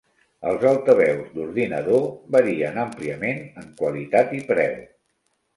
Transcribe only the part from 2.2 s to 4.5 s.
varien àmpliament en qualitat i